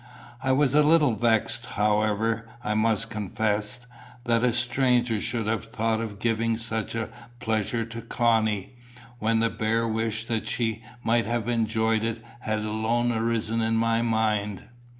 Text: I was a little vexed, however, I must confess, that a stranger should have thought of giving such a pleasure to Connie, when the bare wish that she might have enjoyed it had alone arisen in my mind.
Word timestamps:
I 0.41 0.51
was 0.51 0.73
a 0.73 0.81
little 0.81 1.13
vexed, 1.13 1.67
however, 1.77 2.49
I 2.63 2.73
must 2.73 3.11
confess, 3.11 3.85
that 4.23 4.43
a 4.43 4.51
stranger 4.51 5.21
should 5.21 5.45
have 5.45 5.65
thought 5.65 6.01
of 6.01 6.17
giving 6.17 6.57
such 6.57 6.95
a 6.95 7.09
pleasure 7.39 7.85
to 7.85 8.01
Connie, 8.01 8.73
when 9.19 9.41
the 9.41 9.51
bare 9.51 9.87
wish 9.87 10.25
that 10.25 10.47
she 10.47 10.81
might 11.03 11.27
have 11.27 11.47
enjoyed 11.47 12.03
it 12.03 12.25
had 12.39 12.61
alone 12.61 13.11
arisen 13.11 13.61
in 13.61 13.75
my 13.75 14.01
mind. 14.01 14.63